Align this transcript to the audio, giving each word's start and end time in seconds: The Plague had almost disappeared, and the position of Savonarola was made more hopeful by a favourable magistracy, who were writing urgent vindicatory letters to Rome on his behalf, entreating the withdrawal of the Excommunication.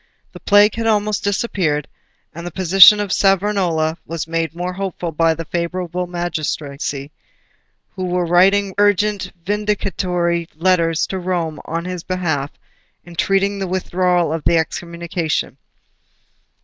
The 0.31 0.39
Plague 0.39 0.73
had 0.73 0.87
almost 0.87 1.23
disappeared, 1.23 1.87
and 2.33 2.43
the 2.43 2.49
position 2.51 2.99
of 2.99 3.13
Savonarola 3.13 3.99
was 4.03 4.25
made 4.27 4.55
more 4.55 4.73
hopeful 4.73 5.11
by 5.11 5.33
a 5.33 5.45
favourable 5.45 6.07
magistracy, 6.07 7.11
who 7.91 8.05
were 8.07 8.25
writing 8.25 8.73
urgent 8.79 9.31
vindicatory 9.45 10.49
letters 10.55 11.05
to 11.05 11.19
Rome 11.19 11.59
on 11.65 11.85
his 11.85 12.01
behalf, 12.01 12.49
entreating 13.05 13.59
the 13.59 13.67
withdrawal 13.67 14.33
of 14.33 14.43
the 14.43 14.57
Excommunication. 14.57 15.57